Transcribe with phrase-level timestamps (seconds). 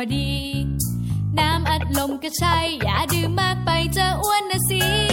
[0.00, 0.30] อดี
[1.38, 5.09] น้ำอัดลมก็ใช่ อย่าดื่มมากไปจะอ้วนนะสิ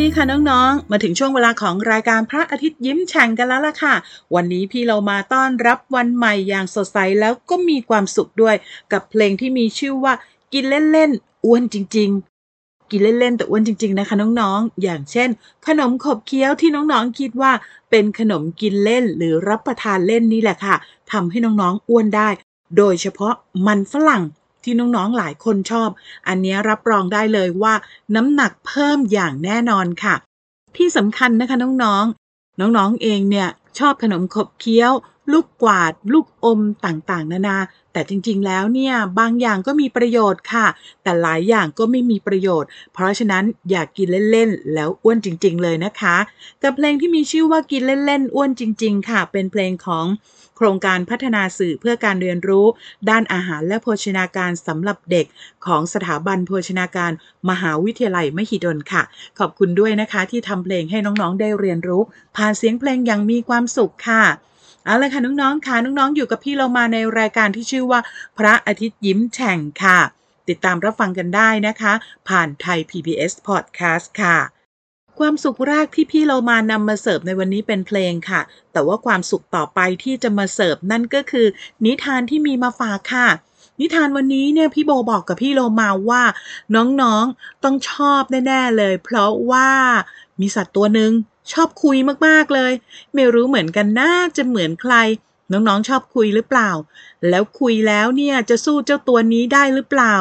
[0.00, 3.94] ดีค่ะน้องๆ มาถึงช่วงเวลาของรายการพระอาทิตย์ยิ้มแฉ่งกันแล้วล่ะค่ะ
[4.34, 8.56] วันนี้พี่เรามาต้อนรับวันใหม่อย่างสดใสแล้วก็มีความสุขด้วย
[8.92, 10.12] กับเพลงที่มีชื่อว่า
[10.52, 12.10] กินเล่นๆอ้วนจริง
[12.50, 15.28] ๆ กินเล่นๆแต่อ้วนจริง ๆ นะคะน้องๆ อย่างเช่น
[15.66, 17.52] ขนมขบเคี้ยวที่น้องๆคิดว่า
[17.90, 20.74] เป็นขนมกินเล่นหรือรับประทานเล่นนี่แหละค่ะ
[21.12, 22.28] ทำให้น้องๆอ้วนได้
[22.76, 23.34] โดยเฉพาะ
[23.66, 24.22] มันฝรั่ง
[24.64, 25.88] ที่น้องๆหลายคนชอบ
[26.28, 27.74] อันนี้รับรองได้เลยว่า
[28.16, 30.14] น้ำหนักเพิ่มอย่างแน่นอนค่ะ
[30.76, 33.48] ที่สำคัญนะคะน้องๆ น้องๆเองเนี่ย
[33.78, 34.92] ชอบขนมขบเคี้ยว
[35.32, 37.58] ลูกกวาด ลูกอมต่างๆ นานา
[37.92, 40.66] แต่จริงๆ แล้วเนี่ยบางอย่างก็มีประโยชน์ค่ะ
[41.02, 46.16] แต่หลายอย่างก็ไม่มีประโยชน์ เพราะฉะนั้นอยากกินเล่นๆ แล้วอ้วนจริง ๆ เลยนะคะ
[46.62, 50.06] กับเพลงที่มีชื่อว่ากินเล่นๆ อ้วนจริง ๆ ค่ะ เป็นเพลงของ
[50.56, 52.66] โครงการพัฒนาสื่อเพื่อการเรียนรู้
[53.10, 55.26] ด้านอาหารและโภชนาการสำหรับเด็ก
[55.66, 57.12] ของสถาบันโภชนาการ
[57.50, 59.02] มหาวิทยาลัยมหิดลค่ะ
[59.38, 62.02] ขอบคุณด้วยนะคะที่ทำเพลงให้น้องๆได้เรียนรู้
[62.36, 64.24] ผ่านเสียงเพลงอย่างมีความสุขค่ะ
[64.84, 68.00] เอาละค่ะน้องๆค่ะน้องๆอยู่กับพี่เรามาในรายการที่ชื่อว่า
[68.38, 69.98] พระอาทิตย์ยิ้มแฉ่งค่ะ
[70.48, 71.92] ติดตามรับฟังกันได้นะคะ
[72.28, 74.53] ผ่านไทย PBS Podcast ค่ะ
[75.18, 78.40] ความสุขแรกที่พี่เรามานำมาเสิร์ฟในวันนี้เป็นเพลงค่ะ
[78.72, 81.46] แต่ว่าความสุขต่อไปที่จะมาเสิร์ฟนั่นก็คือ
[81.84, 83.28] นิทานที่มีมาฝากค่ะ
[83.80, 86.22] นิทานวันนี้เนี่ยพี่โบบอกกับพี่โลมาว่า
[86.74, 89.70] น้องๆต้องชอบแน่ๆเลย เพราะว่า
[90.40, 91.12] มีสัตว์ตัวหนึ่ง
[91.52, 91.96] ชอบคุย
[92.26, 92.72] มากๆเลย
[93.14, 94.94] ไม่รู้เหมือนกันน่าจะเหมือนใคร
[95.52, 96.70] น้องๆชอบคุยหรือเปล่า
[97.28, 100.16] แล้วคุยแล้วเนี่ยจะสู้เจ้าตัวนี้ได้หรือเปล่า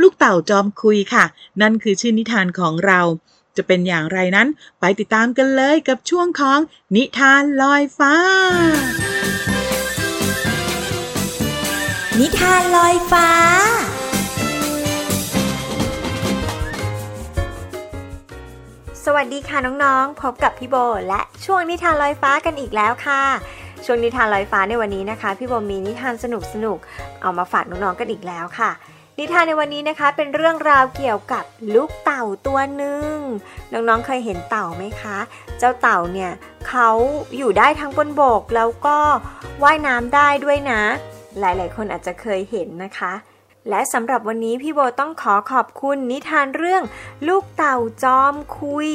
[0.00, 1.24] ลูกเต่าจอมคุยค่ะ
[1.60, 3.00] นั่นคือชื่อนิทานของเรา
[3.58, 4.48] จะเป็นอย่างไรนั้น
[4.80, 6.58] ไปติดตามกันเลยกับช่วงของ
[6.96, 8.14] นิทานลอยฟ้า
[12.18, 13.28] นิทานลอยฟ้า
[19.04, 20.76] สวัสดีค่ะน้องๆ พบกับพี่โบ
[21.08, 23.22] และช่วงนิทานลอยฟ้ากันอีกแล้วค่ะ
[23.84, 26.26] ช่วงนิทานลอยฟ้าในวันนี้นะคะ พี่โบมีนิทานส
[26.64, 28.70] นุกๆ เอามาฝากน้องๆกันอีกแล้วค่ะ
[29.20, 31.44] นิทานในวันนี้นะคะเป็นเรื่องราวเกี่ยวกับ
[31.74, 33.14] ลูกเต่าตัวหนึ่ง
[33.72, 35.18] น้องๆเคยเห็นเต่าไหมคะ
[35.58, 36.30] เจ้าเต่าเนี่ย
[36.68, 36.90] เขา
[37.36, 38.98] อยู่ได้ทั้งบนบกแล้วก็
[39.62, 40.82] ว่ายน้ำได้ด้วยนะ
[41.40, 43.12] หลายๆ คนอาจจะเคยเห็นนะคะ
[43.68, 46.82] และสำหรับวันนี้พี่โบต้องขอขอบคุณนิทานเรื่อง
[47.28, 48.90] ลูกเต่าจอมคุย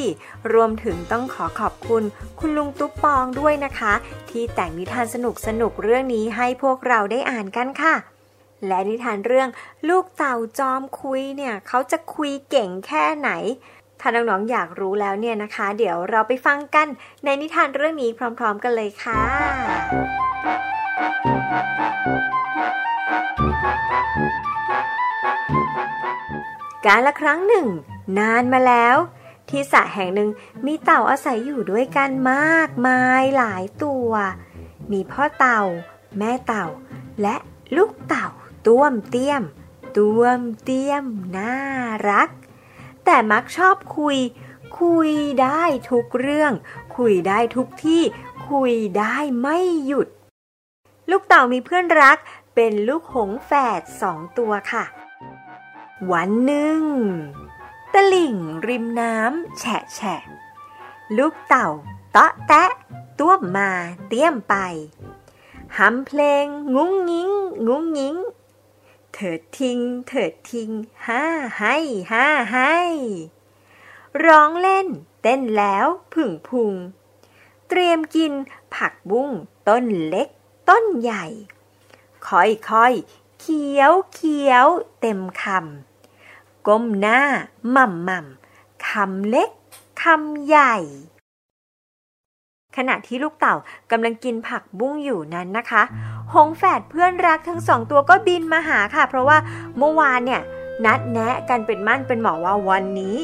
[0.54, 2.04] รวมถึงต้องขอขอบคุณ
[2.40, 3.94] คุณลุงตุ๊ปปองด้วยนะคะ
[4.30, 8.13] ที่แต่งนิทานสนุกสนุกๆเรื่องนี้ให้พวกเราได้อ่านกันค่ะ
[8.68, 9.50] และนิทานเรื่อง
[9.90, 13.32] ลูกเต่าจอมคุยเนี่ยเขาจะคุยเก่งแค่ไหน
[14.00, 16.88] ถ้าน้องๆอยากรู้แล้วเนี่ยนะคะ เดี๋ยวเราไปฟังกัน
[17.24, 19.24] ในนิทานเรื่องนี้พร้อม ๆ กันเลยค่ะ
[26.86, 27.68] การละครั้งหนึ่ง
[28.20, 28.96] นานมาแล้ว
[29.50, 30.30] ที่สระแห่งหนึ่ง
[30.66, 34.10] มีเต่าอาศัยอยู่ด้วยกันมากมายหลายตัว
[34.92, 35.62] มีพ่อเต่า
[36.20, 36.68] แม่เต่า
[37.22, 37.36] และ
[37.76, 38.28] ลูกเต่า
[38.68, 39.44] ต้วมเตี้ยม
[39.98, 41.06] ต้วมเตี้ยม
[41.38, 41.54] น่า
[42.10, 42.30] รัก
[43.06, 44.18] แต่มักชอบคุย
[44.80, 45.12] คุย
[45.42, 46.54] ได้ทุกเรื่อง
[46.98, 48.04] คุยได้ทุกที่
[48.50, 50.08] คุยได้ไม่หยุด
[51.10, 52.18] ลูกเต่ามีเพื่อนรัก
[52.56, 54.86] เป็นลูกหงส์แฝดสองตัวค่ะ
[56.12, 56.82] วันหนึ่ง
[57.94, 58.36] ตลิ่ง
[58.68, 60.22] ริมน้ำแฉะแฉะ
[61.18, 61.70] ลูกเต่า
[62.12, 62.70] เตาะแตะ
[63.20, 63.70] ต้วมมา
[64.08, 64.56] เตี้ยมไป
[65.78, 66.46] ฮัมเพลง
[66.76, 67.32] งุ้งงิ้ง
[67.68, 68.16] งุ้งงิ้ง
[69.14, 70.72] เถิดทิ้ง เถิดทิ้ง
[71.08, 71.24] ห้า
[71.58, 71.76] ให้
[72.12, 72.76] ห้าให้
[74.26, 74.88] ร้องเล่น
[75.22, 76.74] เต้นแล้วผึ่งพุง
[77.68, 78.32] เตรียมกิน
[78.76, 79.30] ผักบุ้ง
[79.68, 80.28] ต้นเล็ก
[80.70, 81.26] ต้นใหญ่
[82.28, 82.94] ค่อยค่อย
[83.40, 84.68] เขียวเขียว
[85.02, 87.20] เต็มคำ ก้มหน้า
[87.72, 89.50] หม่ำหม่ำคำเล็ก
[90.02, 90.76] คำใหญ่
[92.78, 93.56] ขณะที่ลูกเต่า
[93.92, 95.84] กำลังกินผักบุ้งอยู่นั้นนะคะ
[96.34, 99.38] หงส์แฝดเพื่อนรักทั้งสองตัวก็บินมาหาค่ะ เพราะว่า
[99.78, 100.42] เมื่อวานเนี่ย
[100.86, 103.18] นัดแนะกันเป็นมั่นเป็นหมอว่าวันนี้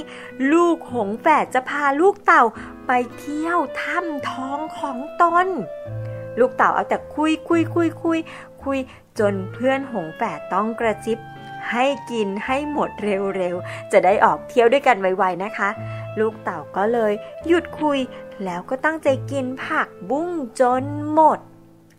[0.51, 2.43] ลูกหงส์แฝดจะพาลูกเต่า
[2.87, 5.47] ไปเที่ยวถ้ำท้องของตน
[6.39, 8.19] ลูกเต่าเอาแต่คุยคุยคุยคุย
[8.63, 8.79] คุย
[9.19, 11.17] จนเพื่อนหงส์แฝดต้องกระซิบ
[11.71, 15.69] ให้กินให้หมดเร็วๆ จะได้ออกเที่ยวด้วยกันไวๆนะคะ
[16.19, 17.13] ลูกเต่าก็เลย
[17.47, 17.99] หยุดคุย
[18.45, 20.83] แล้วก็ตั้งใจกินผักบุ้งจน
[21.13, 21.39] หมด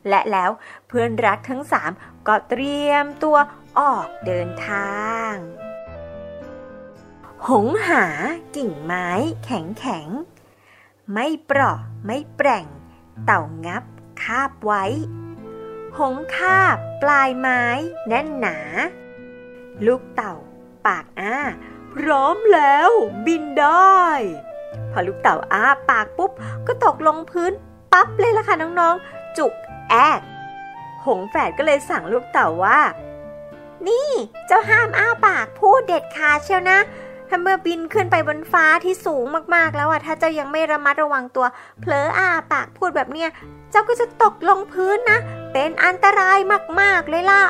[0.08, 0.50] และแล้ว
[0.88, 1.90] เพื่อนรักทั้งสาม
[2.26, 3.36] ก็เตรียมตัว
[3.78, 5.00] ออกเดินทา
[5.30, 5.32] ง
[7.48, 8.04] หงหา
[8.56, 9.08] กิ่งไม้
[9.44, 10.08] แข็งแข็ง
[11.12, 12.66] ไม่เปราะไม่แปร่ง
[13.24, 13.84] เต่างับ
[14.22, 14.84] คาบไว้
[15.98, 17.62] หงคาบปลายไม้
[18.08, 18.58] แน่นหนา
[19.86, 20.34] ลูกเต่า
[20.86, 21.36] ปากอ้า
[21.94, 22.90] พร้อมแล้ว
[23.26, 24.00] บินได้
[24.92, 26.30] พอลูกเต่าอ้าปากปุ๊บ
[26.66, 27.52] ก็ตกลงพื้น
[27.92, 29.52] ปั๊บเลยล่ะค่ะน้องๆ จุก
[29.90, 30.20] แอก
[31.06, 32.80] หงแฝดก็เลยสั่งลูกเต่าว่า
[33.88, 34.10] นี่
[34.46, 36.78] เจ้าห้ามอ้าปากพูดเด็ดขาดเชียวนะ
[37.28, 39.24] ถ้าเมื่อบินขึ้นไปบนฟ้าที่สูง
[39.54, 41.46] มากๆแล้วอะถ้าเจ้ายังไม่ระมัดระวังตัว
[41.80, 43.28] เผลออ้าปากพูดแบบเนี้ย
[43.70, 45.18] เจ้าก็จะตกลงพื้นนะ
[45.52, 46.38] เป็นอันตราย
[46.80, 47.42] มากๆเลยล่ะ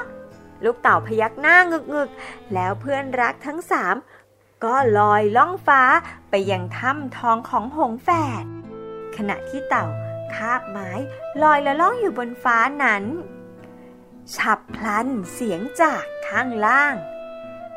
[0.65, 3.95] ลูกเต่าพยักหน้างึกๆ แล้วเพื่อนรักทั้งสาม
[4.65, 5.83] ก็ลอยล่องฟ้า
[6.31, 8.09] ไปยังถ้ำทองของหงแฝ
[8.43, 8.45] ด
[9.17, 9.87] ขณะที่เต่า
[10.35, 10.91] คาบไม้
[11.43, 13.05] ลอยละล่องอยู่บนฟ้านั้น
[14.35, 16.95] ฉับพลันเสียงจากข้างล่าง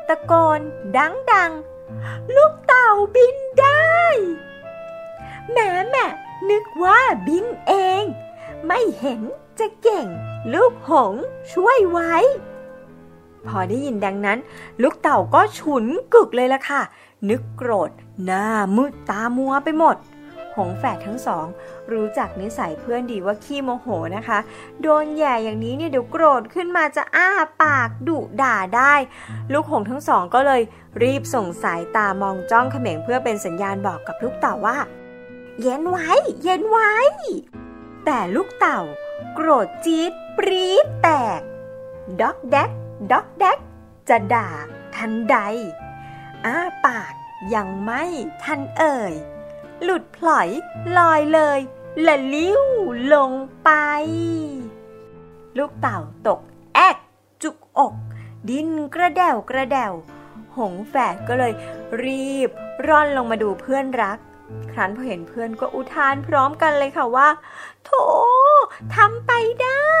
[0.08, 0.60] ตะโกน
[0.96, 3.98] ดังดังๆลูกเต่าบินได้
[5.52, 6.06] แม่แม่
[6.50, 7.72] นึกว่าบินเอ
[8.02, 8.04] ง
[8.66, 9.20] ไม่เห็น
[9.58, 10.06] จะเก่ง
[10.54, 11.14] ลูกหง
[11.52, 12.14] ช่วยไว้
[13.48, 14.38] พอได้ยินดังนั้น
[14.82, 15.84] ลูกเต่าก็ฉุน
[16.14, 16.82] กึกเลยล่ะค่ะ
[17.30, 17.90] นึกโกรธ
[18.24, 18.46] หน้า
[18.76, 19.96] มืดตามัวไปหมด
[20.56, 21.46] หงส์แฝดทั้งสอง
[21.92, 23.86] รู้จักนิสัยเพื่อนดีว่าขี้โมโห
[24.16, 24.38] นะคะ
[24.82, 27.28] โดนแย่อย่างนี้เนี่ยเดี๋ยวโกรธขึ้นมาจะอ้า
[27.62, 28.94] ปากดุด่าได้
[29.52, 30.62] ลูกหงส์ทั้งสองก็เลย
[31.02, 34.78] รีบส่งสายตามองจ้องเขม็งเพื่อเป็นสัญญาณบอกกับลูกเต่าว่า
[35.60, 36.08] เย็นไว้
[36.42, 36.92] เย็นไว้
[38.04, 38.80] แต่ลูกเต่า
[39.34, 41.08] โกรธจี๊ดปรี๊ดแต
[41.38, 41.40] ก
[42.20, 42.70] ด็อกแดก
[43.12, 43.58] ด็อกแดก
[44.08, 44.48] จะด่า
[44.94, 45.36] ทันใด
[46.46, 46.56] อ้า
[46.86, 47.14] ปาก
[47.54, 48.04] ยังไม่
[48.42, 49.14] ทันเอ่ย
[49.82, 50.48] หลุดพลอย
[50.98, 51.58] ลอยเลย
[52.06, 52.60] ละลิ้ว
[53.14, 53.30] ลง
[53.64, 53.70] ไป
[55.58, 56.40] ลูกเต่าตก
[56.74, 56.96] แอก
[57.42, 57.94] จุกอก
[58.48, 59.92] ดินกระเดวกระเดว
[60.56, 61.52] หงแฝดก็เลย
[62.04, 62.50] รีบ
[62.86, 64.18] ร่อนลงมาดูเพื่อนรัก
[64.72, 67.28] ครั้นพอเห็นเพื่อนก็อุทานพร้อมกันเลยค่ะว่า
[67.84, 67.90] โถ
[68.94, 69.32] ทำไป
[69.62, 69.92] ได้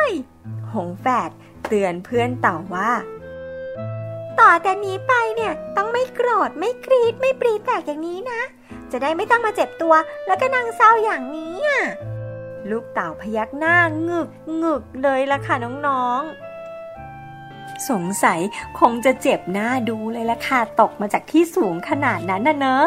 [0.72, 1.30] หงแฝด
[1.68, 2.90] เตือนเพื่อนเต่าว่า
[4.40, 8.40] ต่อแต่นี้ไปเนี่ยต้องไม่โกรธไม่กรีดไม่ปรีแตกอย่างนี้นะ
[8.92, 9.94] จะได้ไม่ต้องมาเจ็บตัว
[10.26, 11.82] แล้วก็นั่งเศร้าอย่างนี้อะ
[12.70, 13.78] ลูกเต่าพยักหน้า
[14.08, 14.28] งึก
[14.62, 15.54] งึกเลยละค่ะ
[15.86, 18.40] น้องๆ สงสัย
[18.78, 22.86] คงจะเจ็บหน้าดูเลยละค่ะตกมาจากที่สูงขนาดนั้นนะเนอะ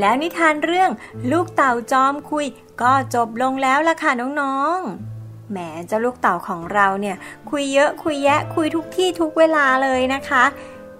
[0.00, 0.90] แล้วนิทานเรื่อง
[1.30, 2.46] ลูกเต่าจอมคุย
[2.82, 4.10] ก็จบลงแล้วละค่ะ
[4.40, 5.15] น้องๆ
[5.50, 7.16] แหมเจ้าลูกเต่าของเราเนี่ย
[7.50, 10.44] คุยเยอะคุยแยะคุยทุกที่ทุกเวลาเลยนะคะ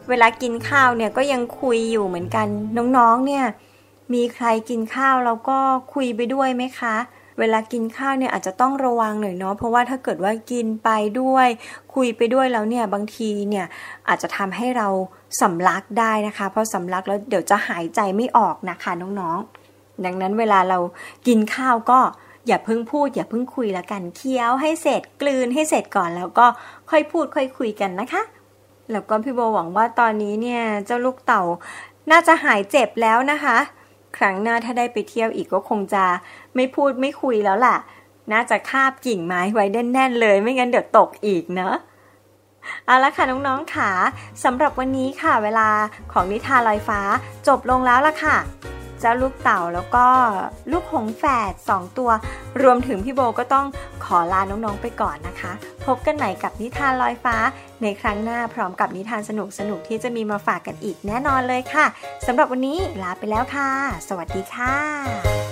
[0.08, 3.44] เวลากินข้าวเนี่ยก็ยังคุยอยู่เหมือนกันน้องๆเนี่ย
[4.14, 5.58] มีใครกินข้าวแล้วก็
[5.94, 6.96] คุยไปด้วยไหมคะ
[7.40, 11.48] เวลากินข้าวเนี่ยอาจจะต้องระวังหน่อยเนาะเพราะว่าถ้าเกิดว่ากินไปด้วย
[11.94, 13.66] คุยไปด้วยแล้วเนี่ยบางทีเนี่ย
[14.08, 14.88] อาจจะทำให้เรา
[15.40, 20.78] สำลักได้นะคะ เพราะสำลักแล้วเดี๋ยวจะหายใจไม่ออกนะคะน้องๆ ดังนั้นเวลาเรา
[21.26, 22.00] กินข้าวก็
[22.46, 26.46] อย่าเพิ่งพูด อย่าเพิ่งคุยละกันเคี้ยวให้เสร็จกลืนให้เสร็จก่อนแล้วก็
[26.90, 28.22] ค่อยพูดค่อยคุยกันนะคะ
[28.92, 31.42] แล้วก็พี่โบหวังว่าตอนนี้เนี่ยเจ้าลูกเต่า
[32.10, 33.56] น่าจะหายเจ็บแล้วนะคะ
[34.16, 36.04] ครั้งหน้าถ้าได้ไปเที่ยวอีกก็คงจะ
[36.54, 37.76] ไม่พูดไม่คุยแล้วล่ะ
[38.32, 41.74] น่าจะคาบกิ่งไม้ไว้แน่นๆ เลยไม่งั้นเดี๋ยวตกอีกเนาะ
[42.86, 43.90] เอาละค่ะน้องๆค่ะ
[44.44, 45.68] สำหรับวันนี้ค่ะเวลา
[46.12, 47.00] ของนิทานลอยฟ้า
[47.46, 48.36] จบลงแล้วล่ะค่ะ
[49.00, 50.06] เจ้าลูกเต่าแล้วก็
[50.72, 52.10] ลูกหงส์แฝดสองตัว
[52.62, 53.66] รวมถึงพี่โบก็ต้อง
[54.04, 55.52] ขอลาน้องๆไปก่อนนะคะ
[55.86, 57.36] พบกันใหม่กับนิทานลอยฟ้า
[57.82, 61.86] ในครั้งหน้าพร้อมกับนิทานสนุกๆที่จะมีมาฝากกันอีกแน่นอนเลยค่ะ
[62.26, 63.70] สำหรับวันนี้ลาไปแล้วค่ะ
[64.08, 65.45] สวัสดีค่ะ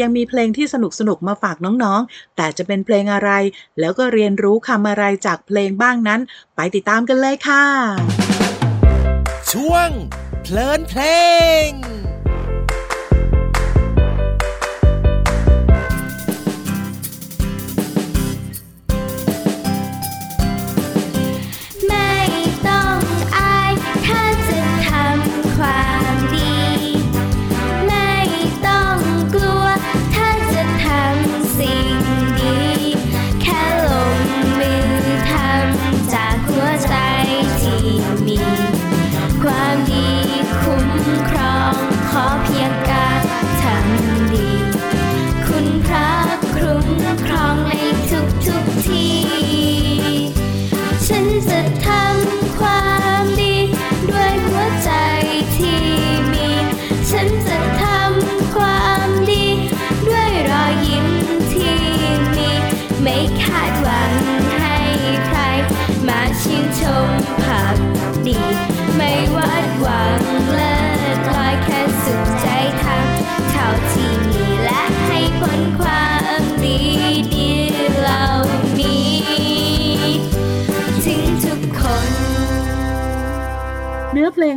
[0.00, 3.30] ยังมีเพลงที่สนุกสนุกๆมาฝากน้องๆ แต่จะเป็นเพลงอะไร
[3.80, 6.20] แล้วก็เรียนรู้คำอะไรจากเพลงบ้างนั้น
[6.56, 7.64] ไปติดตามกันเลยค่ะ
[9.52, 9.88] ช่วง
[10.42, 11.02] เพลินเพล
[11.66, 12.01] ง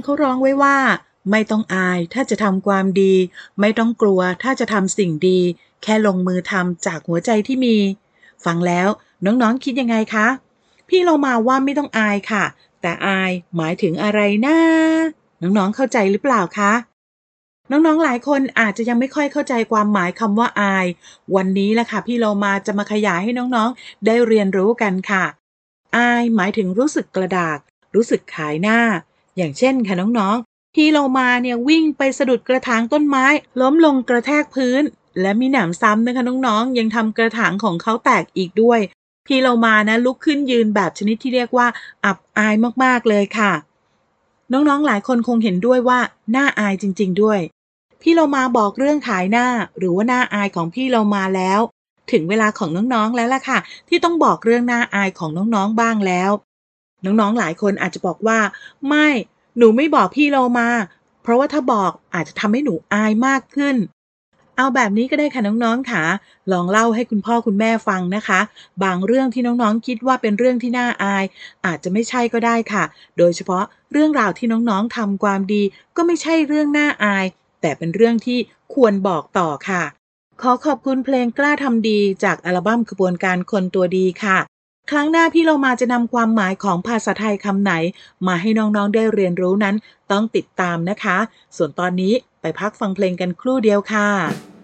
[0.06, 0.78] เขาร้องไว้ว่า
[1.32, 3.14] ไม่ต้องอายถ้าจะทำความดี
[3.60, 5.40] ไม่ต้องกลัวถ้าจะทำสิ่งดี
[5.84, 7.78] แค่ลงมือทำจากหัวใจที่มี
[8.46, 8.88] ฟังแล้ว
[9.26, 10.28] น้องๆคิดยังไงคะ
[10.90, 12.44] พี่เรามาว่าไม่ต้องอายค่ะ
[12.82, 14.58] แต่อายหมายถึงอะไรนะ
[15.42, 16.74] น้องๆเข้าใจหรือเปล่าคะ
[17.72, 20.86] น้องๆ หลายคนอาจจะยังไม่ค่อยเข้าใจความหมายคำว่าอาย
[21.36, 25.24] วันนี้แหละค่ะพี่เรามาจะมาขยายให้น้องๆ ได้เรียนรู้กันค่ะ
[25.98, 27.58] อายหมายถึงรู้สึกกระดาก
[27.96, 28.80] รู้สึกขายหน้า
[29.38, 33.26] อย่างเช่นค่ะน้องๆพี่เรามาเนี่ยวิ่งไปสะดุดกระถางต้นไม้
[33.62, 34.84] ล้มลงกระแทกพื้น
[35.22, 38.80] และมีหนามซ้ำนะคะน้องๆ ยังทำกระถางของเขาแตกอีกด้วย
[39.28, 41.68] พี่เรามานะลุกขึ้นยืนแบบชนิดที่เรียกว่า
[42.06, 43.52] อับอายมากๆเลยค่ะ
[44.54, 46.00] น้องๆ หลายคนคงเห็นด้วยว่า
[46.36, 47.40] น่าอายจริง ๆ ด้วย
[48.02, 51.60] พี่เรามาบอกเรื่องขายหน้า หรือว่าหน่าอายของพี่เรามาแล้ว
[52.12, 56.32] ถึงเวลาของน้องๆแล้วล่ะค่ะ ที่ต้องบอกเรื่องหน่าอายของน้องๆบ้างแล้ว
[57.06, 58.40] น้องๆหลายคนอาจจะบอกว่า
[58.88, 59.08] ไม่
[59.58, 60.70] หนูไม่บอกพี่โลมา
[61.22, 63.76] เพราะว่าถ้าบอกอาจจะทำให้หนูอายมากขึ้น
[64.58, 66.04] เอาแบบนี้ก็ได้ค่ะน้องๆค่ะ
[66.52, 68.40] ลองเล่าให้คุณพ่อคุณแม่ฟังนะคะ
[68.84, 71.24] บางเรื่องที่น้องๆคิดว่าเป็นเรื่องที่น่าอาย
[71.66, 72.84] อาจจะไม่ใช่ก็ได้ค่ะ
[73.18, 75.64] โดยเฉพาะเรื่องราวที่น้องๆทำความดี
[75.96, 77.26] ก็ไม่ใช่เรื่องน่าอาย
[77.62, 78.40] แต่เป็นเรื่องที่
[78.74, 79.84] ควรบอกต่อค่ะ
[80.42, 84.38] ขอขอบคุณเพลงกล้าทำดีจากอัลบั้มขบวนการคนตัวดีค่ะ
[84.92, 87.74] ครั้งหน้าพี่เรามาจะนำความหมายของภาษาไทยคำไหน
[88.28, 89.76] มาให้น้องๆได้เรียนรู้นั้น
[90.12, 91.18] ต้องติดตามนะคะ
[91.58, 94.55] ส่วนตอนนี้ไปพักฟังเพลงกันครู่เดียวค่ะ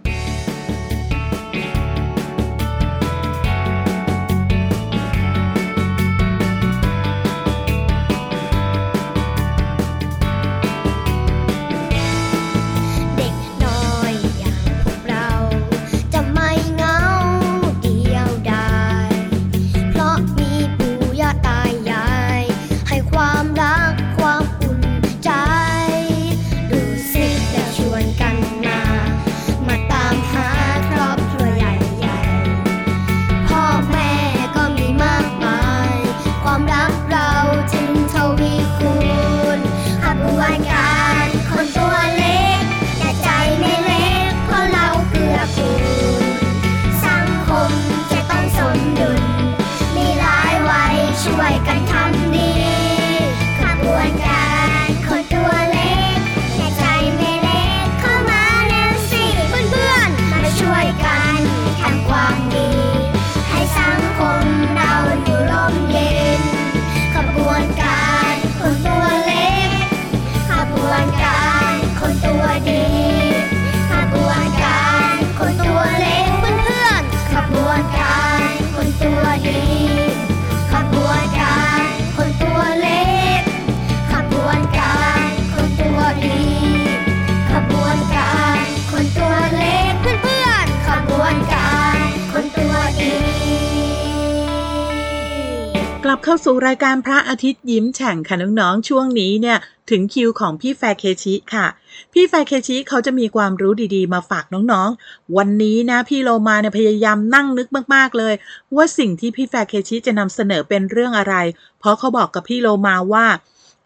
[96.25, 99.57] เข้าสู่รายการพระอาทิตย์ยิ้มแฉ่งค่ะน้องๆ ช่วงนี้เนี่ย
[99.89, 101.67] ถึงคิวของพี่แฟร์เคชิค่ะ
[102.13, 108.34] พี่แฟร์เคชิเขาจะมีความรู้ดีๆ มาฝากน้องๆ วันนี้นะพี่โลมาเนี่ยพยายามนั่งนึกมากๆเลย
[108.75, 111.36] ว่าสิ่งที่พี่แฟร์เคชิจะนำเสนอเป็นเรื่องอะไร
[111.79, 113.25] เพราะเขาบอกกับพี่โลมาว่า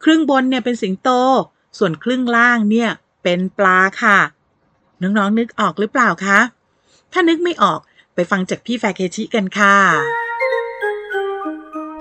[0.03, 1.09] ครึ่งบนเนี่ยเป็นสิงโต
[1.77, 2.89] ส่วนครึ่งล่างเนี่ย
[3.23, 4.19] เป็นปลาค่ะ
[5.01, 6.39] น้องๆนึกออกหรือเปล่าคะ
[7.11, 7.79] ถ้านึกไม่ออก
[8.15, 10.24] ไปฟังจากพี่แฟเคชิกันค่ะ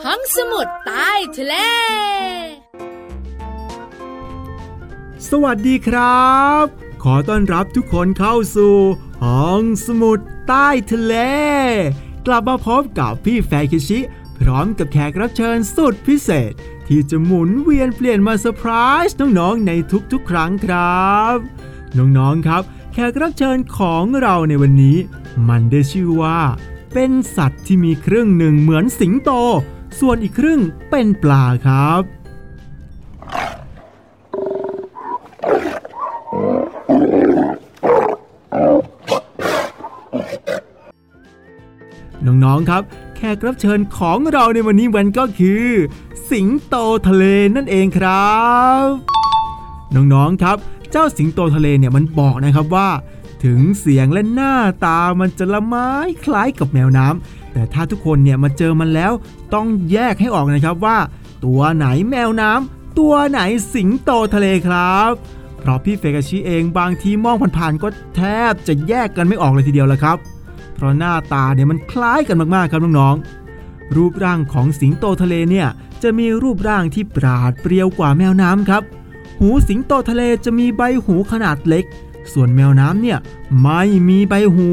[0.02, 1.54] ห้องสมุดใต้ทะเล
[5.30, 6.64] สวัสดีครับ
[7.02, 8.76] ขอต้อนรับทุกคนเข้าสู่
[9.24, 11.14] ห้องสมุดใต้ทะเล
[12.26, 14.00] กลับมาพบกับพี่แฟคิชิ
[14.38, 16.52] พร้อมกับแขกรับเชิญสุดพิเศษ
[16.86, 18.70] ที่จะหมุนเวียนเปลี่ยนมาเซอร์ไพร
[19.08, 19.72] ส์น้องๆใน
[20.12, 21.36] ทุกๆ ครั้งครับ
[21.98, 24.96] น้องๆครับ แขกรับเชิญของเราในวันนี้
[25.48, 26.40] มันได้ชื่อว่า
[26.94, 29.30] เป็นสัตว์ที่มีครึ่งหนึ่งเหมือนสิงโต
[30.00, 32.02] ส่วนอีกครึ่งเป็นปลาครับ
[42.26, 42.82] น้องๆครับ
[43.16, 45.66] แขกรับเชิญของเราในวันนี้มันก็คือ
[46.30, 46.76] สิงโต
[47.08, 47.24] ทะเล
[47.56, 48.34] นั่นเองครั
[48.82, 48.84] บ
[49.94, 50.56] น้องๆครับ
[50.90, 52.88] เจ้าสิงโตทะเลเนี่ยมันบอกนะครับว่า
[53.44, 54.54] ถึงเสียงและหน้า
[54.84, 55.90] ตามันจะละไม้
[56.24, 59.12] คล้ายกับแมวน้ำ แต่ถ้าทุกคนเนี่ยมาเจอมันแล้ว
[59.54, 60.98] ต้องแยกให้ออกนะครับว่า
[61.44, 63.40] ตัวไหนแมวน้ำตัวไหน
[63.74, 65.10] สิงโตทะเลครับ
[65.60, 70.16] เพราะพี่เฟกาชิเองบางทีมองผ่านๆก็แทบจะแยกกันไม่ออกเลยทีเดียวละครับ
[70.74, 75.68] เพราะหน้าตาเนี่ยมันคล้ายกันมากๆครับน้องๆรูปร่างของสิงโตทะเลเนี่ย
[76.02, 78.82] จะมีรูปร่างที่ปราดเปรียวกว่าแมวน้ำครับ
[79.40, 81.84] หูสิงโตทะเลจะมีใบหูขนาดเล็ก
[82.32, 83.18] ส่วนแมวน้ำเนี่ย
[83.62, 84.70] ไม่มีใบหู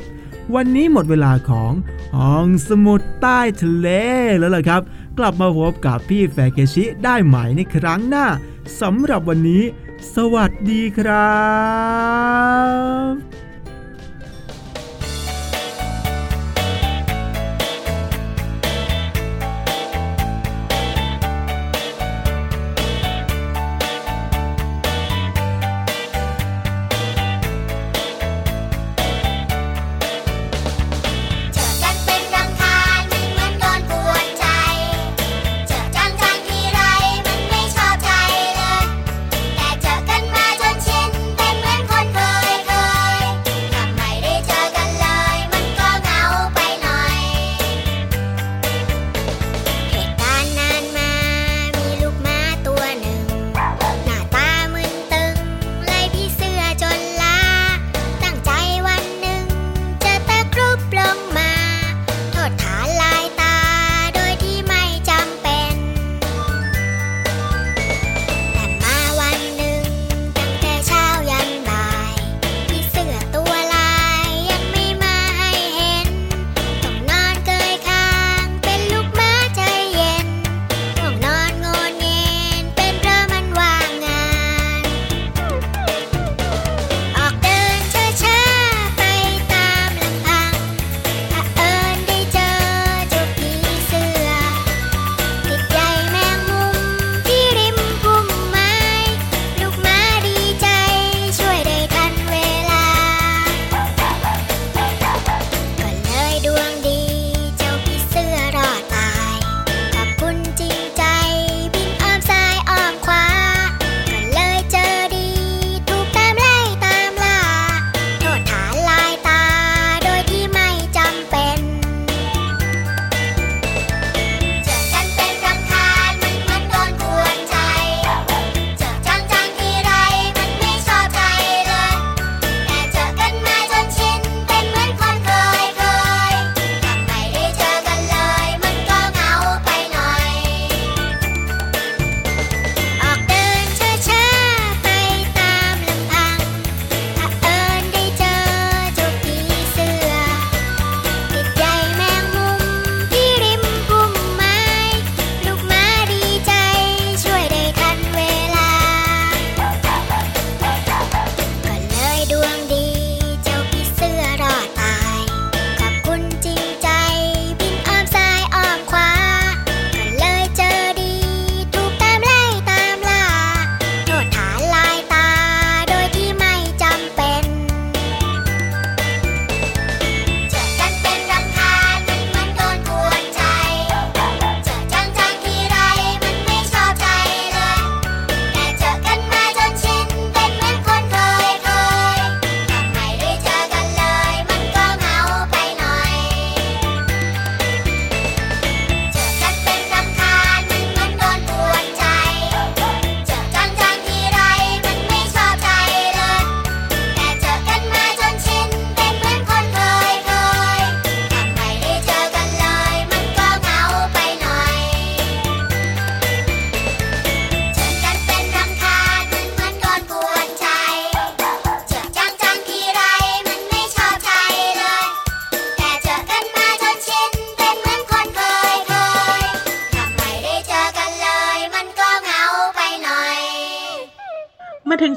[0.55, 1.73] วันนี้หมดเวลาของ
[2.17, 3.89] ห้องสมุดใต้ทะเล
[4.39, 4.83] แล้วล่ะครับ
[5.19, 8.27] กลับมาพบกับพี่แฟเกชิได้ใหม่ในครั้งหน้า
[8.81, 9.63] สำหรับวันนี้
[10.15, 11.29] สวัสดีครั
[13.11, 13.38] บ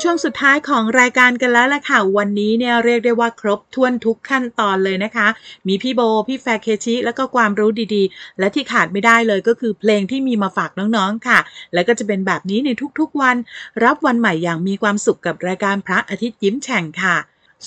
[0.02, 5.28] ช่วงสุดท้ายของรายการกันแล้วล่ะค่ะ วันนี้เนี่ยเรียกได้ว่าครบถ้วนทุกขั้นตอนเลยนะคะ
[5.68, 11.40] มีพี่โบ พี่แฟร์เคชิ แล้วก็ความรู้ดีๆ และที่ขาดไม่ได้เลยก็คือเพลงที่มีมาฝากน้องๆค่ะ
[11.74, 13.36] และก็จะเป็นแบบนี้ในทุกๆวัน
[13.84, 17.16] รับวันใหม่อย่างมีความสุขกับรายการพระอาทิตย์ยิ้มแฉ่งค่ะ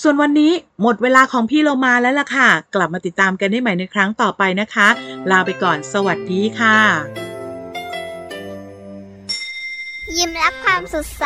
[0.01, 4.87] ส่วนวันนี้หมดเวลาของพี่เรามาแล้วล่ะค่ะ กลับมาติดตามกันได้ใหม่ในครั้งต่อไปนะคะ
[5.31, 6.77] ลาไปก่อนสวัสดีค่ะ
[10.17, 11.25] ยิ้มรับความสดใส